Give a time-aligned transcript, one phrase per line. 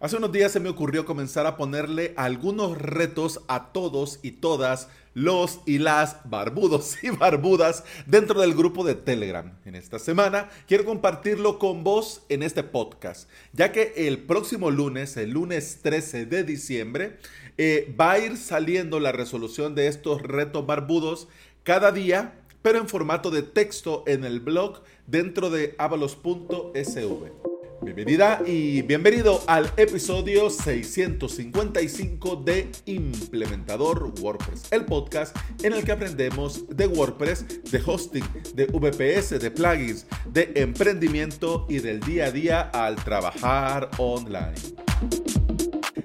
[0.00, 4.88] Hace unos días se me ocurrió comenzar a ponerle algunos retos a todos y todas
[5.12, 9.52] los y las barbudos y barbudas dentro del grupo de Telegram.
[9.66, 15.18] En esta semana quiero compartirlo con vos en este podcast, ya que el próximo lunes,
[15.18, 17.18] el lunes 13 de diciembre,
[17.58, 21.28] eh, va a ir saliendo la resolución de estos retos barbudos
[21.62, 27.49] cada día, pero en formato de texto en el blog dentro de avalos.sv.
[27.82, 36.68] Bienvenida y bienvenido al episodio 655 de Implementador WordPress, el podcast en el que aprendemos
[36.68, 38.24] de WordPress, de hosting,
[38.54, 44.54] de VPS, de plugins, de emprendimiento y del día a día al trabajar online.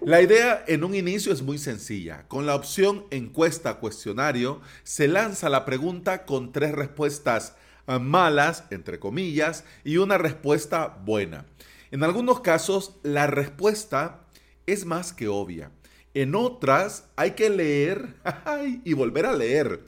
[0.05, 2.25] La idea en un inicio es muy sencilla.
[2.30, 7.55] Con la opción encuesta cuestionario se lanza la pregunta con tres respuestas
[7.88, 11.45] malas, entre comillas, y una respuesta buena.
[11.91, 14.25] En algunos casos, la respuesta
[14.66, 15.71] es más que obvia.
[16.13, 18.16] En otras, hay que leer
[18.83, 19.81] y volver a leer.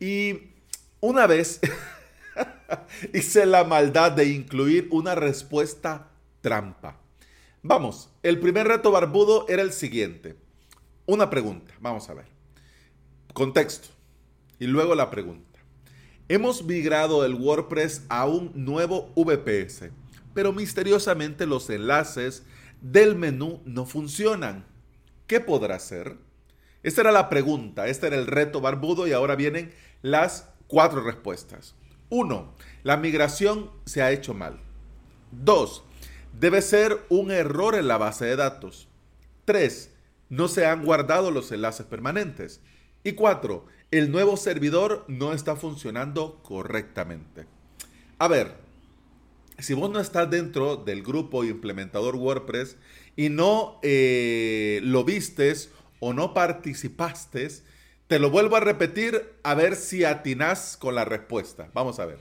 [0.00, 0.50] Y
[1.00, 1.60] una vez
[3.14, 6.08] hice la maldad de incluir una respuesta
[6.40, 7.00] trampa.
[7.62, 10.36] Vamos, el primer reto barbudo era el siguiente.
[11.06, 12.26] Una pregunta, vamos a ver.
[13.32, 13.88] Contexto.
[14.58, 15.47] Y luego la pregunta.
[16.30, 19.88] Hemos migrado el WordPress a un nuevo VPS,
[20.34, 22.42] pero misteriosamente los enlaces
[22.82, 24.66] del menú no funcionan.
[25.26, 26.18] ¿Qué podrá hacer?
[26.82, 31.74] Esta era la pregunta, este era el reto barbudo y ahora vienen las cuatro respuestas.
[32.10, 32.52] 1.
[32.82, 34.60] La migración se ha hecho mal.
[35.32, 35.82] 2.
[36.38, 38.86] Debe ser un error en la base de datos.
[39.46, 39.94] 3.
[40.28, 42.60] No se han guardado los enlaces permanentes.
[43.02, 47.46] Y 4 el nuevo servidor no está funcionando correctamente.
[48.18, 48.54] A ver,
[49.58, 52.76] si vos no estás dentro del grupo implementador WordPress
[53.16, 57.48] y no eh, lo vistes o no participaste,
[58.06, 61.70] te lo vuelvo a repetir a ver si atinás con la respuesta.
[61.74, 62.18] Vamos a ver.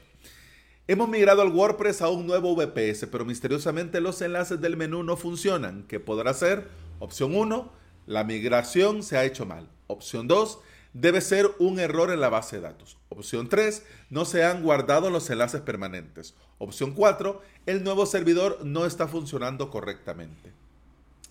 [0.87, 5.17] Hemos migrado al WordPress a un nuevo VPS, pero misteriosamente los enlaces del menú no
[5.17, 5.83] funcionan.
[5.87, 6.69] ¿Qué podrá ser?
[6.99, 7.71] Opción 1,
[8.05, 9.69] la migración se ha hecho mal.
[9.87, 10.59] Opción 2,
[10.93, 12.97] debe ser un error en la base de datos.
[13.09, 16.33] Opción 3, no se han guardado los enlaces permanentes.
[16.57, 20.51] Opción 4, el nuevo servidor no está funcionando correctamente.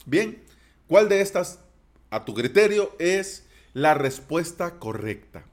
[0.04, 0.42] Bien,
[0.86, 1.60] ¿cuál de estas,
[2.10, 5.44] a tu criterio, es la respuesta correcta?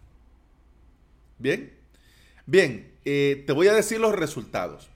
[1.39, 1.73] Bien,
[2.45, 4.89] bien, eh, te voy a decir los resultados.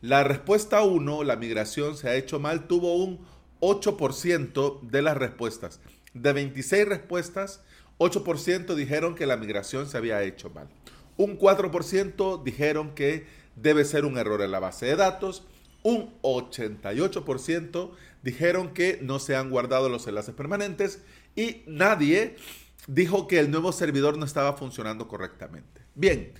[0.00, 3.24] La respuesta 1, la migración se ha hecho mal, tuvo un
[3.60, 5.80] 8% de las respuestas.
[6.12, 7.60] De 26 respuestas,
[8.02, 10.68] 8% dijeron que la migración se había hecho mal.
[11.16, 13.26] Un 4% dijeron que
[13.56, 15.44] debe ser un error en la base de datos.
[15.82, 17.90] Un 88%
[18.22, 21.00] dijeron que no se han guardado los enlaces permanentes.
[21.36, 22.36] Y nadie
[22.86, 25.82] dijo que el nuevo servidor no estaba funcionando correctamente.
[25.94, 26.32] Bien,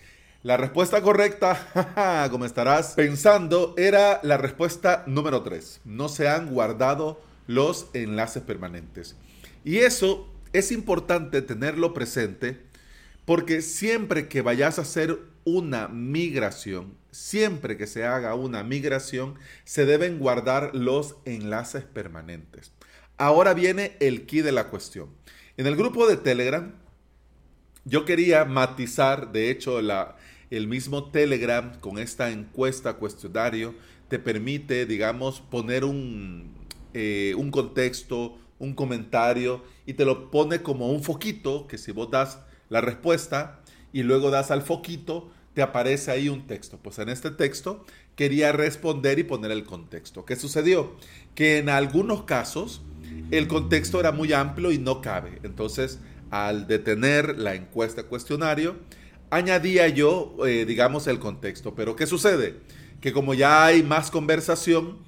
[0.42, 5.82] la respuesta correcta, como estarás pensando, era la respuesta número 3.
[5.84, 9.16] No se han guardado los enlaces permanentes.
[9.64, 12.58] Y eso es importante tenerlo presente
[13.24, 19.86] porque siempre que vayas a hacer una migración, siempre que se haga una migración, se
[19.86, 22.72] deben guardar los enlaces permanentes.
[23.16, 25.10] Ahora viene el key de la cuestión.
[25.56, 26.74] En el grupo de Telegram,
[27.84, 30.16] yo quería matizar, de hecho, la,
[30.50, 33.74] el mismo Telegram con esta encuesta, cuestionario,
[34.08, 36.54] te permite, digamos, poner un,
[36.94, 42.10] eh, un contexto, un comentario y te lo pone como un foquito que si vos
[42.10, 43.60] das la respuesta
[43.92, 46.78] y luego das al foquito, te aparece ahí un texto.
[46.78, 47.84] Pues en este texto
[48.14, 50.24] quería responder y poner el contexto.
[50.24, 50.94] ¿Qué sucedió?
[51.34, 52.82] Que en algunos casos
[53.32, 55.40] el contexto era muy amplio y no cabe.
[55.42, 55.98] Entonces,
[56.30, 58.76] al detener la encuesta cuestionario,
[59.30, 61.74] añadía yo, eh, digamos, el contexto.
[61.74, 62.60] Pero ¿qué sucede?
[63.00, 64.98] Que como ya hay más conversación,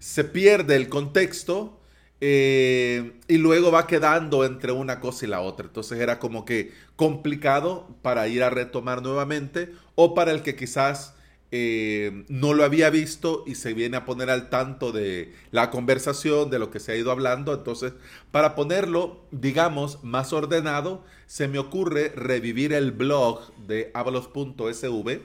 [0.00, 1.80] se pierde el contexto
[2.20, 5.66] eh, y luego va quedando entre una cosa y la otra.
[5.66, 11.14] Entonces era como que complicado para ir a retomar nuevamente o para el que quizás
[11.56, 16.50] eh, no lo había visto y se viene a poner al tanto de la conversación,
[16.50, 17.54] de lo que se ha ido hablando.
[17.54, 17.92] Entonces,
[18.32, 25.20] para ponerlo, digamos, más ordenado, se me ocurre revivir el blog de avalos.sv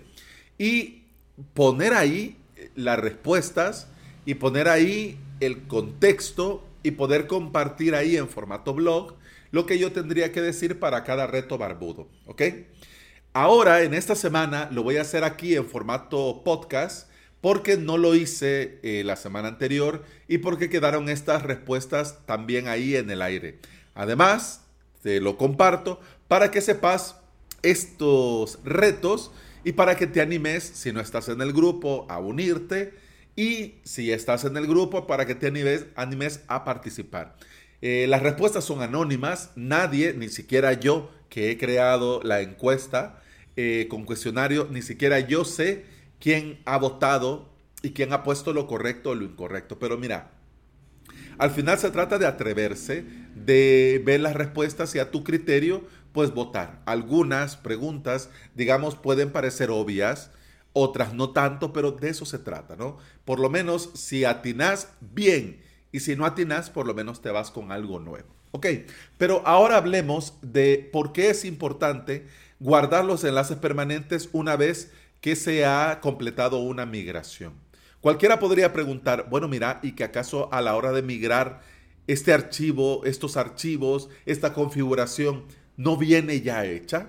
[0.60, 1.04] y
[1.56, 2.38] poner ahí
[2.76, 3.88] las respuestas
[4.26, 9.16] y poner ahí el contexto y poder compartir ahí en formato blog
[9.52, 12.42] lo que yo tendría que decir para cada reto barbudo, ¿ok?
[13.34, 17.10] Ahora, en esta semana, lo voy a hacer aquí en formato podcast
[17.42, 22.96] porque no lo hice eh, la semana anterior y porque quedaron estas respuestas también ahí
[22.96, 23.60] en el aire.
[23.96, 24.62] Además,
[25.02, 27.18] te lo comparto para que sepas
[27.62, 29.32] estos retos
[29.64, 32.94] y para que te animes, si no estás en el grupo, a unirte
[33.40, 37.38] y si estás en el grupo, para que te animes, animes a participar.
[37.82, 43.24] Eh, las respuestas son anónimas, nadie, ni siquiera yo que he creado la encuesta
[43.56, 45.86] eh, con cuestionario, ni siquiera yo sé
[46.20, 47.48] quién ha votado
[47.82, 49.80] y quién ha puesto lo correcto o lo incorrecto.
[49.80, 50.32] Pero mira,
[51.38, 53.06] al final se trata de atreverse,
[53.36, 56.82] de ver las respuestas y a tu criterio, pues votar.
[56.86, 60.30] Algunas preguntas, digamos, pueden parecer obvias,
[60.74, 62.98] otras no tanto, pero de eso se trata, ¿no?
[63.26, 65.62] Por lo menos si atinas bien
[65.92, 68.28] y si no atinas, por lo menos te vas con algo nuevo.
[68.52, 68.66] Ok,
[69.18, 72.26] pero ahora hablemos de por qué es importante
[72.60, 77.54] guardar los enlaces permanentes una vez que se ha completado una migración.
[78.02, 81.62] Cualquiera podría preguntar, bueno, mira, ¿y que acaso a la hora de migrar
[82.08, 85.46] este archivo, estos archivos, esta configuración
[85.78, 87.08] no viene ya hecha?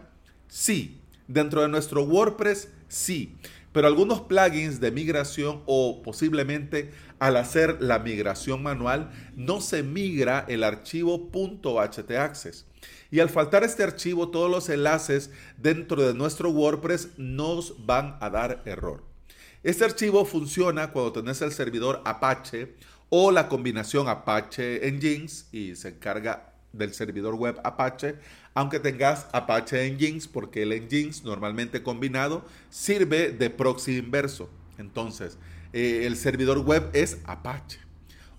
[0.48, 3.36] Sí, dentro de nuestro WordPress, sí,
[3.72, 10.44] pero algunos plugins de migración o posiblemente al hacer la migración manual no se migra
[10.48, 12.66] el archivo .htaccess.
[13.10, 18.30] Y al faltar este archivo, todos los enlaces dentro de nuestro WordPress nos van a
[18.30, 19.04] dar error.
[19.62, 22.74] Este archivo funciona cuando tenés el servidor Apache
[23.08, 28.16] o la combinación Apache Engines y se encarga del servidor web Apache,
[28.54, 34.50] aunque tengas Apache Engines, porque el Engines normalmente combinado sirve de proxy inverso.
[34.78, 35.38] Entonces,
[35.72, 37.78] eh, el servidor web es Apache.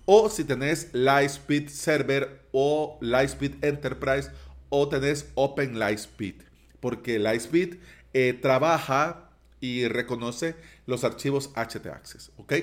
[0.04, 4.30] O si tenés Lightspeed Server o Lightspeed Enterprise
[4.68, 6.42] o tenés Open Lightspeed,
[6.80, 7.76] porque Lightspeed
[8.12, 9.30] eh, trabaja
[9.60, 10.56] y reconoce
[10.86, 12.54] los archivos htaccess, ¿ok?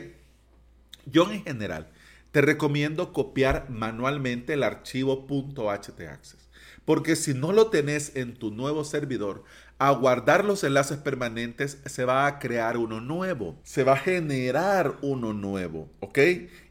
[1.06, 1.88] Yo en general
[2.31, 6.50] te recomiendo copiar manualmente el archivo .htaccess,
[6.86, 9.44] porque si no lo tenés en tu nuevo servidor,
[9.80, 14.98] a guardar los enlaces permanentes se va a crear uno nuevo, se va a generar
[15.02, 16.20] uno nuevo, ¿ok?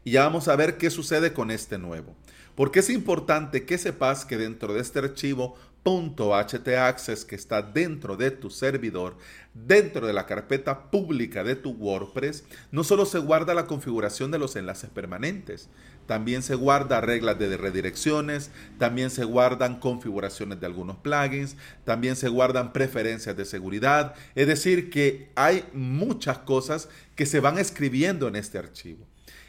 [0.03, 2.15] Y ya vamos a ver qué sucede con este nuevo.
[2.59, 8.31] Porque es importante que sepas que dentro de este archivo .htaccess que está dentro de
[8.31, 9.15] tu servidor,
[9.53, 14.39] dentro de la carpeta pública de tu WordPress, no solo se guarda la configuración de
[14.39, 15.69] los enlaces permanentes,
[16.05, 22.27] también se guarda reglas de redirecciones, también se guardan configuraciones de algunos plugins, también se
[22.27, 28.35] guardan preferencias de seguridad, es decir, que hay muchas cosas que se van escribiendo en
[28.35, 29.07] este archivo.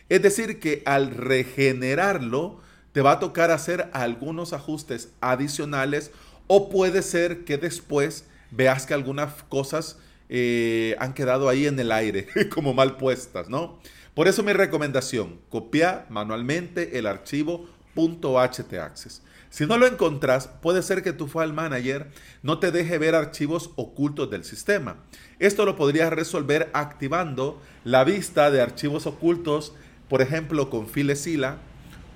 [0.08, 2.60] Es decir, que al regenerarlo,
[2.92, 6.10] te va a tocar hacer algunos ajustes adicionales
[6.46, 9.98] o puede ser que después veas que algunas cosas
[10.28, 13.78] eh, han quedado ahí en el aire, como mal puestas, ¿no?
[14.14, 19.22] Por eso mi recomendación, copia manualmente el archivo .htaccess.
[19.50, 22.08] Si no lo encontrás, puede ser que tu file manager
[22.42, 24.96] no te deje ver archivos ocultos del sistema.
[25.40, 29.74] Esto lo podrías resolver activando la vista de archivos ocultos,
[30.08, 31.58] por ejemplo, con FileZilla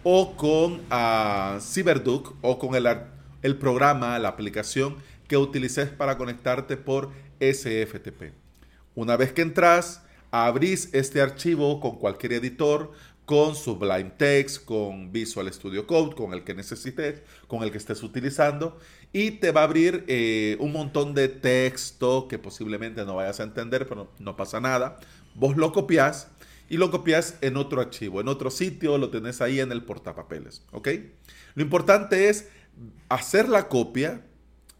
[0.05, 2.87] o con uh, CyberDuck o con el,
[3.43, 4.97] el programa, la aplicación
[5.27, 7.11] que utilices para conectarte por
[7.41, 8.33] SFTP.
[8.95, 12.93] Una vez que entras, abrís este archivo con cualquier editor,
[13.25, 18.03] con Sublime Text, con Visual Studio Code, con el que necesites, con el que estés
[18.03, 18.79] utilizando,
[19.13, 23.45] y te va a abrir eh, un montón de texto que posiblemente no vayas a
[23.45, 24.99] entender, pero no pasa nada.
[25.35, 26.29] Vos lo copias
[26.69, 30.63] y lo copias en otro archivo, en otro sitio, lo tenés ahí en el portapapeles,
[30.73, 30.89] ¿ok?
[31.55, 32.49] Lo importante es
[33.09, 34.23] hacer la copia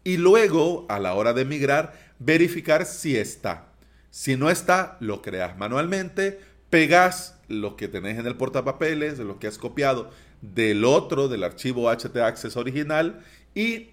[0.03, 3.69] y luego, a la hora de migrar, verificar si está.
[4.09, 6.39] Si no está, lo creas manualmente,
[6.69, 10.11] pegas lo que tenés en el portapapeles, lo que has copiado
[10.41, 13.21] del otro, del archivo htaccess original
[13.53, 13.89] y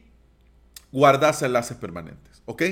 [0.90, 2.62] guardas enlaces permanentes, ¿ok?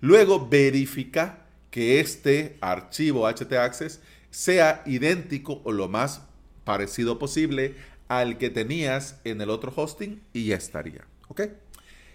[0.00, 4.00] Luego verifica que este archivo htaccess
[4.30, 6.22] sea idéntico o lo más
[6.64, 7.74] parecido posible
[8.08, 11.06] al que tenías en el otro hosting y ya estaría.
[11.28, 11.42] ¿Ok?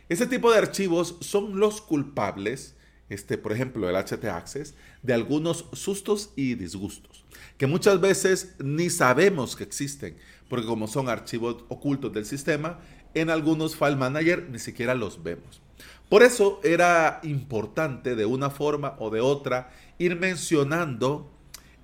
[0.09, 2.75] Ese tipo de archivos son los culpables,
[3.09, 7.25] este, por ejemplo, el htaccess, de algunos sustos y disgustos,
[7.57, 10.17] que muchas veces ni sabemos que existen,
[10.47, 12.79] porque como son archivos ocultos del sistema,
[13.15, 15.61] en algunos file manager ni siquiera los vemos.
[16.09, 21.34] Por eso era importante de una forma o de otra ir mencionando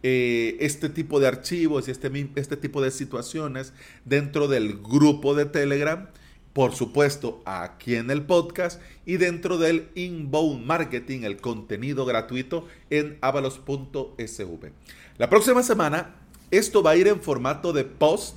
[0.03, 3.73] eh, este tipo de archivos y este, este tipo de situaciones
[4.05, 6.09] dentro del grupo de Telegram
[6.53, 13.17] por supuesto, aquí en el podcast y dentro del inbound marketing, el contenido gratuito en
[13.21, 14.71] avalos.sv.
[15.17, 16.15] La próxima semana,
[16.51, 18.35] esto va a ir en formato de post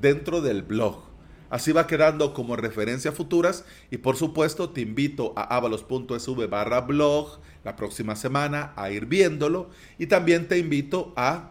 [0.00, 1.02] dentro del blog.
[1.50, 7.40] Así va quedando como referencia futuras y por supuesto te invito a avalos.sv barra blog
[7.66, 11.50] la próxima semana a ir viéndolo y también te invito a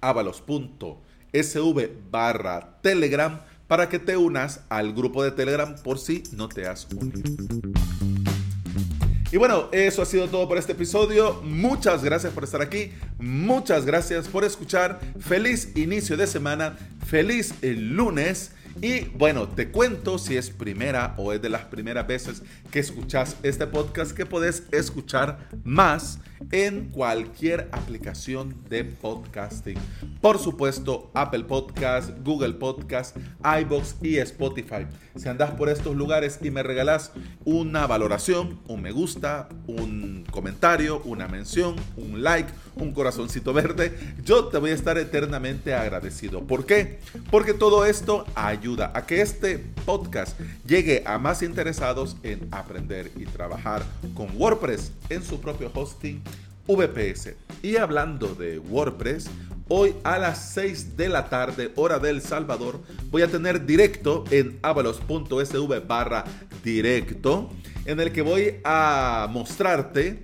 [0.00, 6.66] avalos.sv barra telegram para que te unas al grupo de telegram por si no te
[6.66, 7.30] has unido.
[9.30, 11.40] Y bueno, eso ha sido todo por este episodio.
[11.44, 12.90] Muchas gracias por estar aquí.
[13.20, 14.98] Muchas gracias por escuchar.
[15.20, 16.76] Feliz inicio de semana.
[17.06, 18.50] Feliz el lunes.
[18.82, 23.36] Y bueno, te cuento si es primera o es de las primeras veces que escuchas
[23.42, 26.18] este podcast que puedes escuchar más
[26.50, 29.76] en cualquier aplicación de podcasting.
[30.22, 33.18] Por supuesto, Apple Podcast, Google Podcast,
[33.60, 34.86] iBox y Spotify.
[35.14, 37.12] Si andas por estos lugares y me regalas
[37.44, 44.46] una valoración, un me gusta, un comentario, una mención, un like, un corazoncito verde, yo
[44.46, 46.40] te voy a estar eternamente agradecido.
[46.42, 46.98] ¿Por qué?
[47.30, 53.24] Porque todo esto ayuda a que este podcast llegue a más interesados en aprender y
[53.24, 53.82] trabajar
[54.14, 56.22] con WordPress en su propio hosting
[56.66, 57.34] VPS.
[57.62, 59.28] Y hablando de WordPress,
[59.68, 64.58] hoy a las 6 de la tarde, hora del Salvador, voy a tener directo en
[64.62, 66.24] avalos.sv barra
[66.62, 67.50] directo,
[67.84, 70.22] en el que voy a mostrarte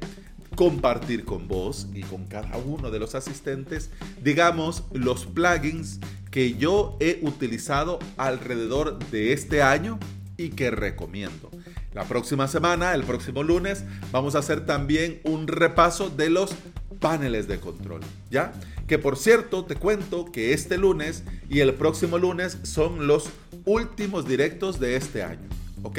[0.57, 3.91] compartir con vos y con cada uno de los asistentes,
[4.23, 10.01] digamos, los plugins que yo he utilizado alrededor de este año
[10.37, 11.51] y que recomiendo.
[11.95, 16.55] La próxima semana, el próximo lunes, vamos a hacer también un repaso de los
[17.01, 18.53] paneles de control, ¿ya?
[18.87, 23.31] Que por cierto, te cuento que este lunes y el próximo lunes son los
[23.65, 25.49] últimos directos de este año,
[25.83, 25.99] ¿ok?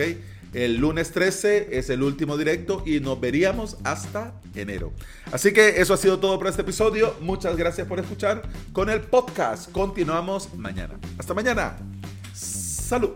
[0.53, 4.93] El lunes 13 es el último directo y nos veríamos hasta enero.
[5.31, 7.15] Así que eso ha sido todo por este episodio.
[7.21, 9.71] Muchas gracias por escuchar con el podcast.
[9.71, 10.99] Continuamos mañana.
[11.17, 11.77] Hasta mañana.
[12.33, 13.11] Salud.